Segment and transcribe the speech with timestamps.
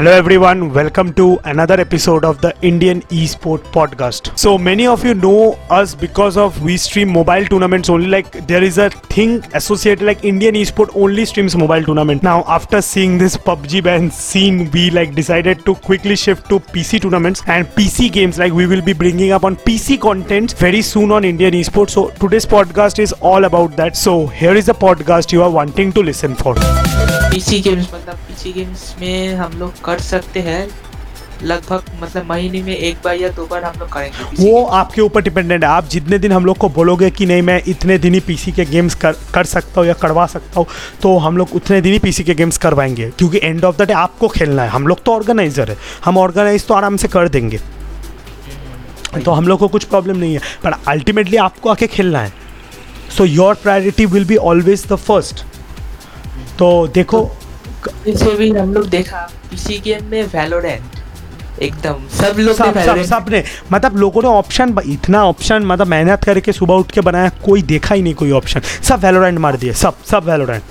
[0.00, 4.38] Hello everyone, welcome to another episode of the Indian Esport Podcast.
[4.38, 8.06] So many of you know us because of we stream mobile tournaments only.
[8.06, 12.22] Like there is a thing associated like Indian Esport only streams mobile tournament.
[12.22, 17.02] Now after seeing this PUBG ban scene, we like decided to quickly shift to PC
[17.02, 18.38] tournaments and PC games.
[18.38, 21.90] Like we will be bringing up on PC content very soon on Indian Esport.
[21.90, 23.98] So today's podcast is all about that.
[23.98, 26.54] So here is the podcast you are wanting to listen for.
[27.30, 30.68] PC games मतलब PC games में हम लोग कर सकते हैं।
[31.42, 35.22] लगभग मतलब महीने में एक बार या दो बार हम लोग करेंगे वो आपके ऊपर
[35.22, 38.20] डिपेंडेंट है। आप जितने दिन हम लोग को बोलोगे कि नहीं मैं इतने दिन ही
[38.20, 40.66] पीसी के गेम्स कर कर सकता हूँ या करवा सकता हूँ
[41.02, 43.92] तो हम लोग उतने दिन ही पीसी के गेम्स करवाएँगे। क्योंकि एंड ऑफ़ द डे
[43.92, 47.60] आपको खेलना है। हम लोग तो ऑर्गेनाइजर है। हम ऑर्गेनाइज तो आराम से कर देंगे।
[49.24, 52.32] तो हम लोग को कुछ प्रॉब्लम नहीं है। पर अल्टीमेटली आपको आके खेलना है।
[53.16, 55.44] So your priority will be always the first
[56.58, 57.30] तो देखो
[58.06, 60.98] इसे भी हम लोग देखा पीसी गेम में वैलोरेंट
[61.62, 66.24] एकदम सब लोग ने सब सब सबने मतलब लोगों ने ऑप्शन इतना ऑप्शन मतलब मेहनत
[66.24, 69.72] करके सुबह उठ के बनाया कोई देखा ही नहीं कोई ऑप्शन सब वैलोरेंट मार दिए
[69.82, 70.62] सब सब वैलोरेंट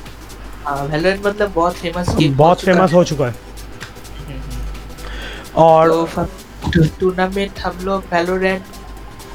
[0.65, 3.35] हाँ वैलोरेंट मतलब बहुत फ़ेमस गेम बहुत फ़ेमस हो। चुका है।
[5.57, 8.63] और तो टूर्नामेंट हम लोग वैलोरेंट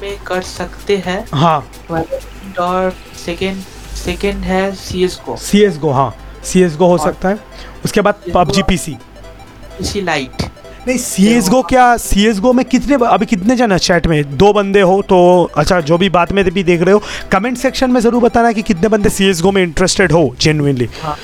[0.01, 1.59] में कर सकते हैं। हाँ।
[1.91, 2.93] और
[3.25, 3.63] सेकंड
[3.95, 6.13] सेकंड है सीएस को सी एस गो हाँ।
[6.45, 7.39] सी एस गो हो सकता है।
[7.85, 10.43] उसके बाद पबजी पी सी लाइट
[10.87, 14.37] नहीं सी एस गो क्या सी एस गो में कितने अभी कितने जन चैट में?
[14.37, 15.17] दो बंदे हो तो
[15.57, 17.01] अच्छा जो भी बात में भी देख रहे हो
[17.31, 20.89] कमेंट सेक्शन में ज़रूर बताना कि कितने बंदे सी एस गो में इंटरेस्टेड हो जेनुइनली
[21.01, 21.17] हाँ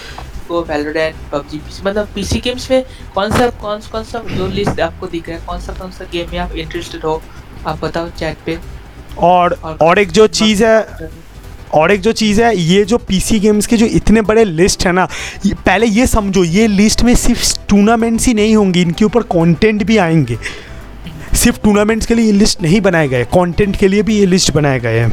[0.52, 2.83] पबजी पीसी मतलब पीसी गेम्स में
[3.16, 6.05] कौन सा कौन कौन सा जो लिस्ट आपको दिख रहा है कौन सा कौन सा
[6.11, 7.22] गेम में आप इंटरेस्टेड हो
[7.67, 8.58] आप बताओ चैट पे।
[9.19, 10.80] और और एक जो चीज़ है
[11.73, 14.91] और एक जो चीज़ है, ये जो पीसी गेम्स के जो इतने बड़े लिस्ट है
[14.91, 15.08] ना
[15.45, 19.97] पहले ये समझो, ये लिस्ट में सिर्फ़ टूर्नामेंट्स ही नहीं होंगी, इनके ऊपर कंटेंट भी
[19.99, 20.38] आएँगे।
[21.33, 24.52] सिर्फ़ टूर्नामेंट्स के लिए ये लिस्ट नहीं बनाए गए कंटेंट के लिए भी ये लिस्ट
[24.53, 25.09] बनाए गए हैं।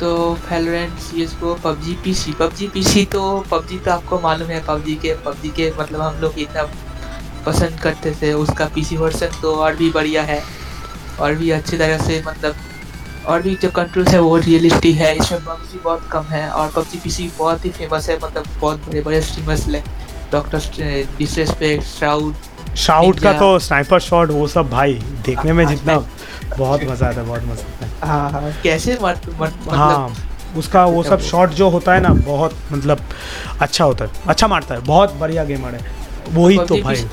[0.00, 4.62] तो Valorant CSGO PUBG P C PUBG P C तो पबजी तो आपको मालूम है
[4.66, 6.62] पबजी के पबजी के मतलब हम लोग इतना
[7.46, 10.42] पसंद करते थे, उसका पी सी वर्जन तो और भी बढ़िया है,
[11.20, 12.54] और भी अच्छी तरह से मतलब
[13.28, 16.98] और भी जो कंट्रोल्स है वो रियलिस्टिक है इसमें पबजी बहुत कम है और पबजी
[16.98, 19.82] पीसी बहुत ही फ़ेमस है मतलब बहुत बड़े बड़े स्ट्रीमर्स ले।
[20.32, 20.58] डॉक्टर
[21.18, 22.34] डिसरेस्पेक्ट श्राउड
[22.78, 24.94] शाउट का तो स्नाइपर शॉट वो सब भाई
[25.26, 25.98] देखने में हाँ, जितना
[26.58, 30.14] बहुत मज़ा आता है बहुत मज़ा आता है। हाँ हाँ कैसे मत, मत, मतलब हाँ
[30.56, 33.00] उसका वो सब शॉट जो होता है ना बहुत मतलब
[33.60, 35.84] अच्छा होता है अच्छा मारता है बहुत बढ़िया गेमर है।
[36.32, 37.04] वही तो भाई।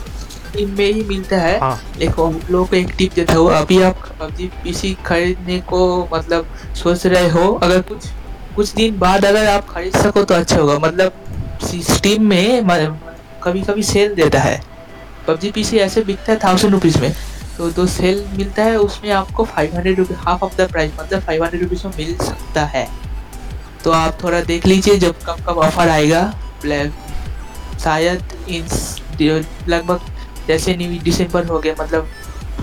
[0.47, 3.81] टीम में ही मिलता है। हाँ। देखो हम लोग को एक टिप देता हूँ। अभी
[3.81, 8.07] आप पबजी पीसी खरीदने को मतलब सोच रहे हो। अगर कुछ
[8.55, 11.23] कुछ दिन बाद अगर आप खरीद सको तो अच्छा होगा। मतलब
[11.63, 12.67] स्टीम में
[13.43, 14.61] कभी कभी सेल देता है।
[15.27, 17.13] पबजी पीसी ऐसे बिकता है थाउज़ेंड रुपीज़ में।
[17.57, 21.21] तो दो सेल मिलता है उसमें आपको five hundred rupees half of the price मतलब
[21.21, 22.87] फाइव हंड्रेड रुपीज़ में मिल सकता है।
[23.83, 26.21] तो आप थोड़ा देख लीजिए जब कब कब ऑफ़र आएगा
[27.79, 29.99] शायद इन लगभग
[30.47, 32.07] जैसे न्यू दिसंबर हो गया मतलब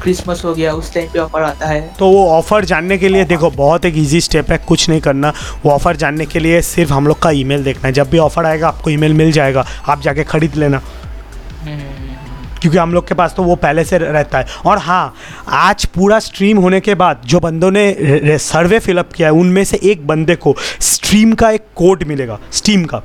[0.03, 3.25] क्रिसमस हो गया, उस टाइम पे ऑफ़र आता है। तो वो ऑफ़र जानने के लिए
[3.25, 5.33] देखो, बहुत एक इजी स्टेप है, कुछ नहीं करना।
[5.65, 8.47] वो ऑफ़र जानने के लिए सिर्फ़ हम लोग का ईमेल देखना है। जब भी ऑफ़र
[8.47, 10.83] आएगा, आपको ईमेल मिल जाएगा। आप जाके खरीद लेना।
[12.61, 15.15] क्योंकि हम लोग के पास तो वो पहले से रहता है। और हाँ
[15.49, 17.97] आज पूरा स्ट्रीम होने के बाद जो बंदों ने
[18.39, 22.84] सर्वे फिलअप किया है, उनमें से एक बंदे को स्ट्रीम का एक कोड मिलेगा। स्टीम
[22.84, 23.03] का।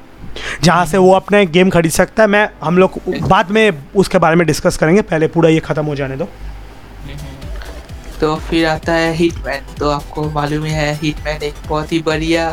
[0.63, 4.35] जहाँ से वो अपना गेम खरीद सकता है मैं हम लोग बाद में उसके बारे
[4.35, 6.29] में डिस्कस करेंगे पहले पूरा ये ख़त्म हो जाने दो।
[8.21, 12.49] तो फिर आता है हिटमैन तो आपको मालूम ही है हिटमैन एक बहुत ही बढ़िया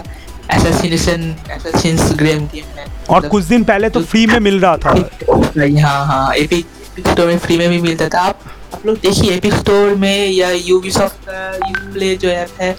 [0.53, 4.91] एसेसिनेशन एसेसिन्स ग्रेम गेम है और कुछ दिन पहले तो फ्री में मिल रहा था।
[5.87, 8.41] हाँ हाँ एपिक एपिक स्टोर में फ्री में भी मिलता था। आप
[8.75, 12.71] आप लोग देखिए एपिक स्टोर में या यूबीसॉफ्ट का यू प्ले जो ऐप है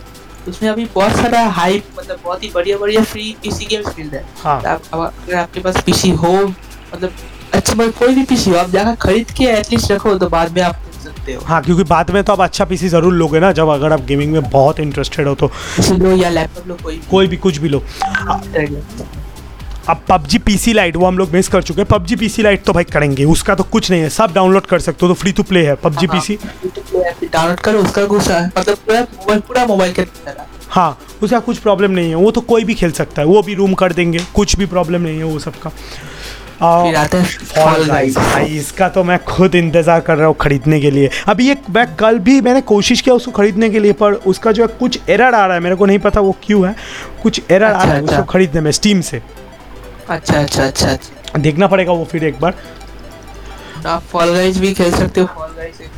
[0.47, 4.21] उसमें अभी बहुत सारा हाइप मतलब बहुत ही बढ़िया बढ़िया फ्री पीसी गेम्स मिल रहे
[4.21, 7.11] हैं। हाँ। आप अगर आपके पास पीसी हो मतलब
[7.53, 10.61] अच्छा मतलब कोई भी पीसी हो आप जाकर खरीद के एटलीस्ट रखो तो बाद में
[10.61, 13.69] आप सकते हो। हाँ क्योंकि बाद में तो आप अच्छा पीसी ज़रूर लोगे ना जब
[13.69, 15.51] अगर आप गेमिंग में बहुत इंटरेस्टेड हो तो।
[15.93, 17.83] लो या लैपटॉप लो कोई कोई भी कुछ भी लो।
[19.89, 22.73] अब पबजी पीसी लाइट वो हम लोग मिस कर चुके हैं। पबजी पीसी लाइट तो
[22.73, 25.43] भाई करेंगे उसका तो कुछ नहीं है सब डाउनलोड कर सकते हो तो फ्री टू
[25.43, 26.37] प्ले है पबजी पीसी
[27.23, 31.57] डाउनलोड करो उसका गुस्सा है मतलब पूरा मोबाइल पूरा मोबाइल के तरह हाँ उसका कुछ
[31.57, 34.19] प्रॉब्लम नहीं है। वो तो कोई भी खेल सकता है। वो भी रूम कर देंगे।
[34.35, 35.69] कुछ भी प्रॉब्लम नहीं है वो सबका।
[36.59, 40.79] फिर आता है फॉल गाइस भाई इसका तो मैं खुद इंतज़ार कर रहा हूँ खरीदने
[40.81, 44.13] के लिए। अभी एक मैं कल भी मैंने कोशिश किया उसको खरीदने के लिए पर
[44.27, 46.75] उसका जो है कुछ एरर आ रहा है। मेरे को नहीं पता वो क्यों है।
[47.23, 49.21] कुछ एरर अच्छा, आ अच्छा, रहा है अच्छा। उसको खरीदने में स्टीम से।
[50.09, 52.55] अच्छा अच्छा अच्छा। अच्छा देखना पड़ेगा वो फिर एक बार।
[53.85, 55.46] आप फॉल गाइज़ भी खेल सकते हो।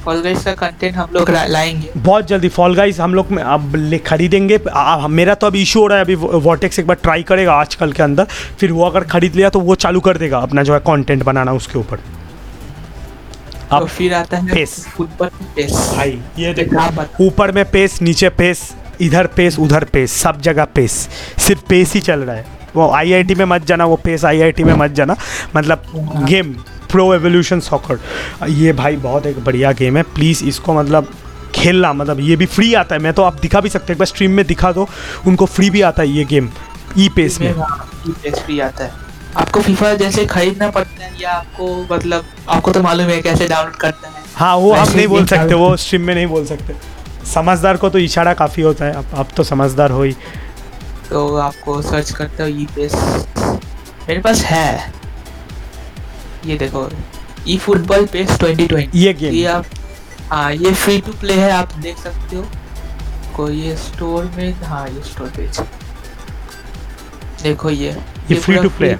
[0.06, 4.60] फॉल गाइज़ का कंटेंट हम लोग लाएँगे। बहुत जल्दी फॉल गाइस हम लोग अब खरीदेंगे।
[4.69, 7.92] आ, मेरा तो अभी इशू हो रहा है अभी वॉटेक्स एक बार ट्राई करेगा आजकल
[7.92, 8.27] के अंदर।
[8.60, 11.54] फिर वो अगर खरीद लिया तो वो चालू कर देगा अपना जो है कंटेंट बनाना
[11.54, 12.00] उसके ऊपर।
[13.71, 18.30] अब तो फिर आता है पेस। फुटबॉल पेस भाई ये देखो ऊपर में पेस नीचे
[18.31, 18.71] पेस
[19.01, 20.92] इधर पेस उधर पेस सब जगह पेस
[21.39, 22.45] सिर्फ़ पेस ही चल रहा है।
[22.75, 25.16] वो आईआईटी में मत जाना वो पेस आईआईटी में मत जाना।
[25.56, 25.83] मतलब
[26.27, 26.56] गेम
[26.91, 28.00] प्रो एवोल्यूशन सॉकर
[28.50, 31.07] ये भाई बहुत एक बढ़िया गेम है। प्लीज़ इसको मतलब
[31.56, 34.00] खेलना मतलब ये भी फ्री आता है। मैं तो आप दिखा भी सकते हैं। एक
[34.00, 34.88] बार स्ट्रीम में दिखा दो।
[35.27, 36.50] उनको फ्री भी आता है ये गेम
[36.97, 39.07] ई पेस में पेस फ्री आता है।
[39.38, 43.75] आपको फीफा जैसे खरीदना पड़ता है या आपको मतलब आपको तो मालूम है कैसे डाउनलोड
[43.75, 46.75] करता है। हाँ वो आप नहीं बोल सकते वो स्ट्रीम में नहीं बोल सकते।
[47.27, 50.15] समझदार को तो इशारा काफ़ी होता है। अब अब तो समझदार हो ही।
[51.09, 52.94] तो आपको सर्च करते हो ई पेस
[54.09, 54.94] मेरे पास है।
[56.45, 56.89] ये देखो
[57.47, 59.65] ई फुटबॉल पेस 2020 ये गेम ये आप
[60.30, 62.45] हाँ ये फ्री टू प्ले है आप देख सकते हो।
[63.36, 65.59] को ये स्टोर में हाँ ये स्टोर पेज
[67.44, 67.95] देखो ये
[68.31, 68.95] ये to play है।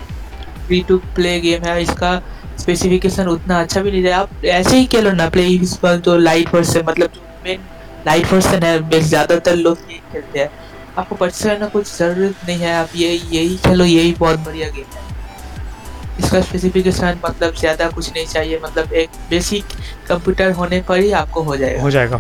[0.68, 2.16] फ्री टू प्ले गेम है इसका
[2.60, 6.18] स्पेसिफिकेशन उतना अच्छा भी नहीं है। आप ऐसे ही खेलो ना प्ले इस पर जो
[6.18, 7.60] लाइट वर्सन मतलब जो मेन
[8.08, 10.50] लाइट वर्सन है ज़्यादातर लोग ये खेलते हैं।
[10.98, 14.98] आपको परचेस करना कुछ ज़रूरत नहीं है आप ये यही खेलो यही बहुत बढ़िया गेम
[14.98, 15.08] है।
[16.20, 19.64] इसका स्पेसिफिकेशन मतलब ज़्यादा कुछ नहीं चाहिए मतलब एक बेसिक
[20.10, 22.20] कंप्यूटर होने पर ही आपको हो जाएगा। हो जाएगा।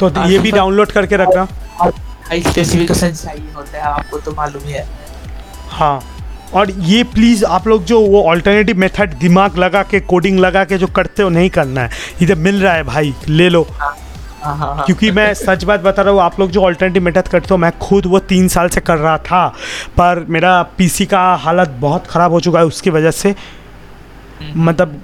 [0.00, 1.46] तो हाँ, ये भी तो- डाउनलोड करके रखना।
[1.80, 4.86] हाई स्पेसिफिकेशन चाहिए होता है आपको तो मालूम ही है।
[5.70, 6.00] हाँ
[6.54, 10.78] और ये प्लीज़ आप लोग जो वो ऑल्टरनेटिव मेथड दिमाग लगा के कोडिंग लगा के
[10.78, 11.90] जो करते हो नहीं करना है।
[12.22, 13.96] इधर मिल रहा है भाई ले लो। हाँ।
[14.84, 17.70] क्योंकि मैं सच बात बता रहा हूँ आप लोग जो ऑल्टरनेटिव मेथड करते हो मैं
[17.78, 19.46] खुद वो तीन साल से कर रहा था
[19.98, 23.34] पर मेरा पीसी का हालत बहुत ख़राब हो चुका है उसकी वजह से।
[24.56, 25.00] मतलब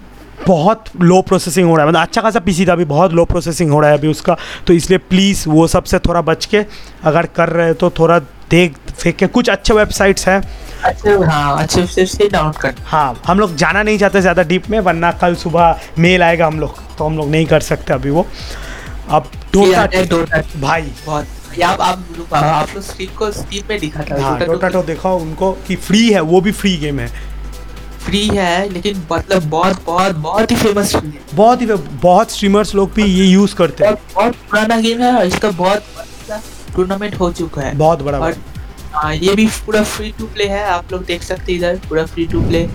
[0.46, 3.70] बहुत लो प्रोसेसिंग हो रहा है। मतलब अच्छा खासा पीसी था अभी बहुत लो प्रोसेसिंग
[3.72, 4.36] हो रहा है अभी उसका।
[4.66, 6.64] तो इसलिए प्लीज़ वो सबसे थोड़ा बच के
[7.04, 8.18] अगर कर रहे हो तो थोड़ा
[8.50, 10.42] देख फेंक के। कुछ अच्छे वेबसाइट्स हैं।
[10.84, 14.78] अच्छे हाँ अच्छे से डाउनलोड कर। हाँ हम लोग जाना नहीं चाहते ज़्यादा डीप में
[14.80, 18.26] वरना कल सुबह मेल आएगा हम लोग तो हम लोग नहीं कर सकते अभी वो।
[19.10, 21.26] डोटा डोटा भाई बहुत।
[21.64, 25.52] आप आप आप लोग स्ट्रीम को स्टीम में दिखा था हाँ डोटा तो देखो उनको
[25.66, 27.06] कि फ्री है वो भी फ्री गेम है।
[28.04, 31.02] फ्री है लेकिन मतलब बहुत बहुत बहुत ही फ़ेमस है।
[31.34, 35.12] बहुत ही बहुत स्ट्रीमर्स लोग भी ये यूज़ करते हैं। बहुत बहुत पुराना गेम है
[35.14, 35.84] और इसका बहुत
[36.76, 38.36] टूर्नामेंट हो चुका है। बहुत बड़ा और
[38.94, 42.04] हाँ ये भी पूरा फ्री टू प्ले है आप लोग देख सकते हैं इधर पूरा
[42.06, 42.66] फ्री टू प्ले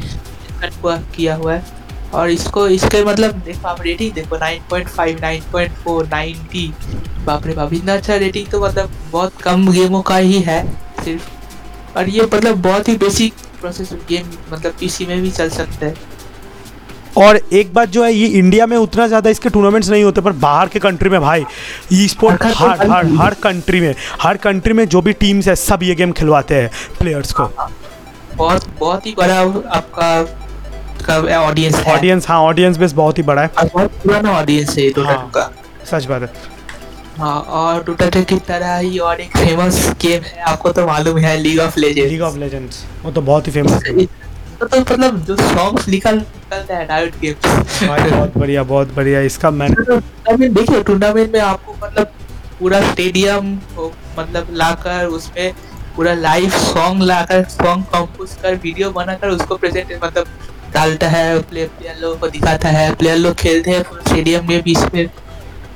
[1.15, 1.78] किया हुआ है।
[2.13, 6.67] और इसको इसके मतलब देखो आप रेटिंग देखो 9.5 9.4 90
[7.25, 10.63] बाप रे बाप इतना अच्छा रेटिंग तो मतलब बहुत कम गेमों का ही है
[11.03, 15.85] सिर्फ़। और ये मतलब बहुत ही बेसिक प्रोसेस गेम मतलब पीसी में भी चल सकता
[15.85, 15.94] है।
[17.17, 20.31] और एक बात जो है ये इंडिया में उतना ज़्यादा इसके टूर्नामेंट्स नहीं होते पर
[20.41, 21.45] बाहर के कंट्री में भाई
[21.94, 25.55] ई स्पोर्ट हर हर हर हर कंट्री में हर कंट्री में जो भी टीम्स है
[25.57, 26.69] सब ये गेम खिलवाते हैं
[27.00, 27.50] प्लेयर्स को।
[28.35, 29.39] बहुत बहुत ही बड़ा
[29.71, 30.21] आपका
[31.09, 34.77] का ऑडियंस है। ऑडियंस हाँ ऑडियंस बेस बहुत ही बड़ा है। और बहुत पुराना ऑडियंस
[34.77, 35.51] है हाँ। का।
[35.91, 36.57] सच बात है।
[37.17, 41.17] हाँ और डोटा टू की तरह ही और एक फ़ेमस गेम है आपको तो मालूम
[41.19, 44.79] है League of Legends League of Legends वो तो बहुत ही फ़ेमस है। तो, तो
[44.79, 50.84] मतलब जो सॉन्ग्स निकल निकलता है गेम्स भाई बहुत बढ़िया बहुत बढ़िया इसका टूर्नामेंट देखिए
[50.84, 52.12] टूर्नामेंट में आपको मतलब
[52.60, 53.53] पूरा स्टेडियम
[54.19, 55.53] मतलब लाकर उसमें
[55.95, 60.27] पूरा लाइव सॉन्ग लाकर सॉन्ग कंपोज कर वीडियो बनाकर उसको प्रेजेंट मतलब
[60.73, 64.61] डालता है प्लेयर प्लेयर लोगों को दिखाता है प्लेयर लोग खेलते हैं पूरा स्टेडियम में
[64.61, 65.07] बीच में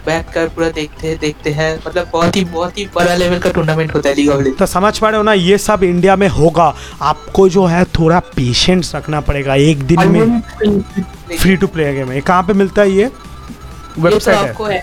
[0.05, 3.49] बैठ कर पूरा देखते हैं देखते हैं। मतलब बहुत ही बहुत ही बड़ा लेवल का
[3.49, 6.27] टूर्नामेंट होता है लीग ऑफ़ तो समझ पा रहे हो ना ये सब इंडिया में
[6.29, 10.41] होगा। आपको जो है थोड़ा पेशेंस रखना पड़ेगा एक दिन में।
[11.37, 13.09] फ्री टू प्ले गेम है कहाँ पे मिलता है ये?
[13.99, 14.81] वेबसाइट है। आपको है।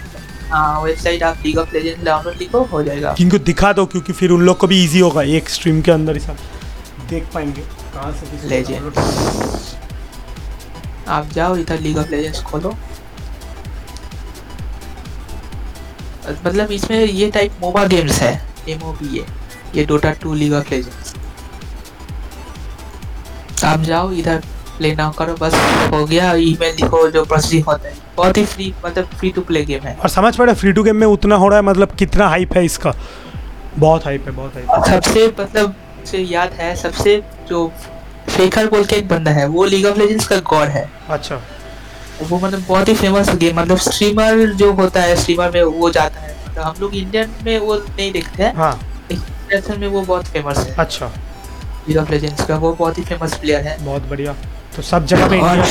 [0.50, 4.30] हाँ वेबसाइट आप लीग ऑफ़ लेजेंड डाउनलोड लिखो हो जाएगा। इनको दिखा दो क्योंकि फिर
[4.30, 6.36] उन लोग को भी इजी होगा एक स्ट्रीम के अंदर ही सब।
[7.10, 7.62] देख पाएँगे
[7.94, 9.69] कहाँ से
[11.10, 12.74] आप जाओ इधर लीग ऑफ़ लेजेंड्स खोलो।
[16.44, 18.32] मतलब इसमें ये टाइप मोबा गेम्स है
[18.68, 19.24] एम ये
[19.74, 21.14] ये Dota two League of Legends
[23.64, 24.42] आप जाओ इधर
[24.78, 25.54] प्ले नाउ करो बस
[25.92, 29.64] हो गया ईमेल लिखो जो प्रोसेसिंग होता है। बहुत ही फ्री मतलब फ्री टू प्ले
[29.64, 31.94] गेम है। और समझ पा रहे फ्री टू गेम में उतना हो रहा है मतलब
[31.98, 32.94] कितना हाइप है इसका?
[33.78, 35.74] बहुत हाइप है बहुत हाइप सबसे मतलब
[36.06, 37.66] से याद है सबसे जो
[38.28, 41.40] फेकर बोल के एक बंदा है वो लीग ऑफ़ लेजेंड्स का गॉड है। अच्छा।
[42.22, 46.20] वो मतलब बहुत ही फ़ेमस गेम मतलब स्ट्रीमर जो होता है स्ट्रीमर में वो जाता
[46.20, 48.80] है। मतलब हम लोग इंडियन में वो नहीं देखते हैं हाँ।
[49.78, 51.06] में वो बहुत फ़ेमस है। अच्छा।
[51.88, 54.32] लीग ऑफ़ लेजेंड्स का वो बहुत ही फ़ेमस प्लेयर है। बहुत बढ़िया।
[54.76, 55.64] तो सब जगह पे इंडिया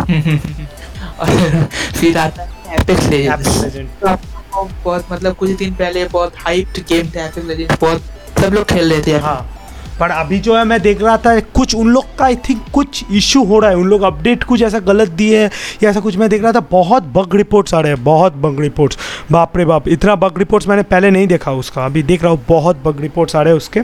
[1.20, 3.62] और फिर आता है एपेक्स लेजेंड्स।
[4.00, 8.02] तो आपको बहुत मतलब कुछ दिन पहले बहुत हाइप्ड गेम था एपेक्स लेजेंड्स बहुत
[8.40, 9.59] सब लोग खेल रहे थे। हाँ।
[10.00, 13.04] पर अभी जो है मैं देख रहा था कुछ उन लोग का आई थिंक कुछ
[13.12, 15.50] इशू हो रहा है। उन लोग अपडेट कुछ ऐसा गलत दिए है
[15.82, 18.60] या ऐसा कुछ मैं देख रहा था। बहुत बग रिपोर्ट्स आ रहे हैं बहुत बग
[18.60, 18.98] रिपोर्ट्स
[19.32, 22.44] बाप रे बाप इतना बग रिपोर्ट्स मैंने पहले नहीं देखा उसका। अभी देख रहा हूँ
[22.48, 23.80] बहुत बग रिपोर्ट्स आ रहे हैं उसके।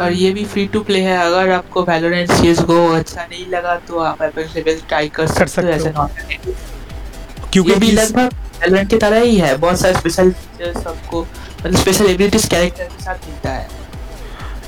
[0.00, 3.98] और ये भी फ्री टू प्ले है। अगर आपको वैलोरेंट CS:GO अच्छा नहीं लगा तो
[4.00, 6.54] आप एपेक्स लेजेंड्स ट्राई कर सकते सकते हो। ऐसे नॉर्मल
[7.52, 11.76] क्योंकि ये भी लगभग वैलोरेंट की तरह ही है। बहुत सारे स्पेशल फीचर्स आपको मतलब
[11.76, 13.68] स्पेशल एबिलिटीज कैरेक्टर के साथ मिलता है।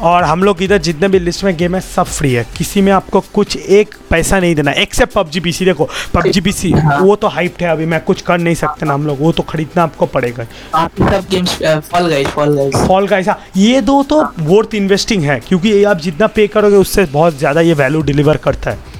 [0.00, 2.90] और हम लोग इधर जितने भी लिस्ट में गेम है सब फ्री है। किसी में
[2.92, 7.28] आपको कुछ एक पैसा नहीं देना। एक्सेप्ट पबजी पीसी देखो पबजी पीसी हाँ। वो तो
[7.28, 10.06] हाइप्ड है अभी। मैं कुछ कर नहीं सकते ना हम लोग। वो तो खरीदना आपको
[10.08, 11.58] पड़ेगा। बाकी सब games
[11.90, 16.00] Fall Guys Fall Guys Fall ऐसा ये दो तो वर्थ इन्वेस्टिंग है क्योंकि ये आप
[16.00, 18.96] जितना पे करोगे उससे बहुत ज़्यादा ये वैल्यू डिलीवर करता है।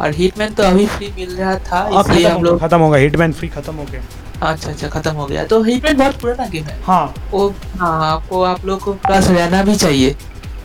[0.00, 3.48] और हिटमैन तो अभी फ्री मिल रहा था इसलिए हम लोग खत्म होगा। हिटमैन फ्री
[3.48, 4.00] खत्म हो गया।
[4.42, 8.42] अच्छा अच्छा खत्म हो गया। तो हिटमैन बहुत पुराना गेम है। हाँ। वो हाँ आपको
[8.44, 10.16] आप लोग को प्लस रहना भी चाहिए।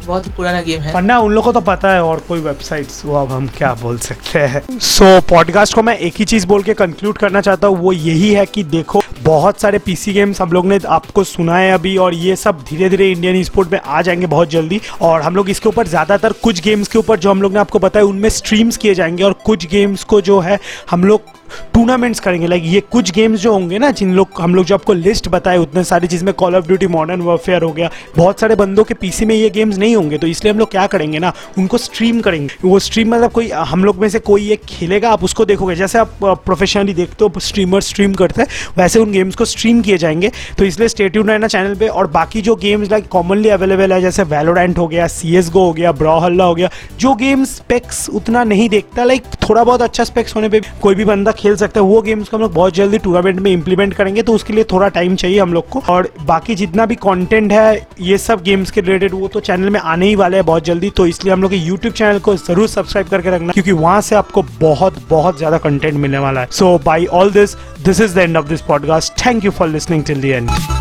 [0.05, 3.15] बहुत पुराना गेम है। वरना उन लोगों को तो पता है और कोई वेबसाइट्स वो
[3.15, 6.63] अब हम क्या बोल सकते हैं। सो so, पॉडकास्ट को मैं एक ही चीज़ बोल
[6.63, 10.51] के कंक्लूड करना चाहता हूँ वो यही है कि देखो बहुत सारे पीसी गेम्स हम
[10.51, 14.01] लोग ने आपको सुना है अभी और ये सब धीरे धीरे इंडियन स्पोर्ट में आ
[14.01, 17.41] जाएँगे बहुत जल्दी। और हम लोग इसके ऊपर ज़्यादातर कुछ गेम्स के ऊपर जो हम
[17.41, 20.59] लोग ने आपको बताया उनमें स्ट्रीम्स किए जाएँगे। और कुछ गेम्स को जो है
[20.91, 21.39] हम लोग
[21.81, 24.93] टूर्नामेंट्स करेंगे। लाइक ये कुछ गेम्स जो होंगे ना, जिन लोग, हम लोग जो आपको
[24.93, 28.83] लिस्ट बताए, उतने सारी जिसमें Call of Duty Modern Warfare हो गया, बहुत सारे बंदों
[28.83, 31.77] के पीसी में ये गेम्स नहीं होंगे तो इसलिए हम लोग क्या करेंगे ना, उनको
[31.77, 35.45] स्ट्रीम करेंगे। वो स्ट्रीम मतलब कोई, हम लोग में से कोई एक खेलेगा, आप उसको
[35.45, 38.47] देखोगे। जैसे आप प्रोफेशनली देखते हो स्ट्रीमर स्ट्रीम करते हैं,
[38.77, 42.41] वैसे उन गेम्स को स्ट्रीम किए जाएँगे। तो इसलिए स्टेट्यून रहना चैनल पर और बाकी
[42.41, 46.43] जो गेम्स लाइक कॉमनली अवेलेबल है, जैसे वेलोडेंट हो गया सी हो गया ब्रॉ हल्ला
[46.43, 46.69] हो गया,
[46.99, 51.05] जो गेम्स स्पेक्स उतना नहीं देखता लाइक थोड़ा बहुत अच्छा स्पेक्स होने पे कोई भी
[51.05, 54.21] बंदा खेल सकता है वो गेम्स को हम लोग बहुत जल्दी टूर्नामेंट में इम्प्लीमेंट करेंगे
[54.21, 57.87] तो उसके लिए थोड़ा टाइम चाहिए हम लोग को। और बाकी जितना भी कॉन्टेंट है,
[58.01, 60.89] ये सब गेम्स के रिलेटेड वो तो चैनल में आने ही वाले हैं बहुत जल्दी
[60.89, 64.43] तो इसलिए हम लोग यूट्यूब चैनल को ज़रूर सब्सक्राइब करके रखना, क्योंकि वहाँ से आपको
[64.59, 68.37] बहुत बहुत ज़्यादा कंटेंट मिलने वाला है। So bye all this this is the end
[68.37, 70.80] of this podcast thank you for listening till the end